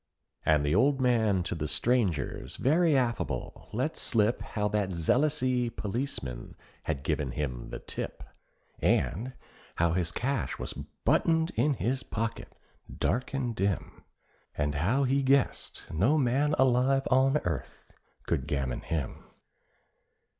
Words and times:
And 0.43 0.65
the 0.65 0.73
old 0.73 0.99
man 0.99 1.43
to 1.43 1.53
the 1.53 1.67
strangers 1.67 2.55
very 2.55 2.97
affable 2.97 3.69
let 3.71 3.95
slip 3.95 4.41
How 4.41 4.67
that 4.69 4.91
zealousy 4.91 5.69
policeman 5.69 6.55
had 6.85 7.03
given 7.03 7.33
him 7.33 7.69
the 7.69 7.77
tip, 7.77 8.23
And 8.79 9.33
how 9.75 9.91
his 9.93 10.11
cash 10.11 10.57
was 10.57 10.73
buttoned 10.73 11.51
in 11.51 11.75
his 11.75 12.01
pocket 12.01 12.51
dark 12.91 13.35
and 13.35 13.55
dim, 13.55 14.03
And 14.55 14.73
how 14.73 15.03
he 15.03 15.21
guessed 15.21 15.85
no 15.91 16.17
man 16.17 16.55
alive 16.57 17.07
on 17.11 17.37
earth 17.37 17.85
could 18.25 18.47
gammon 18.47 18.81
him. 18.81 19.25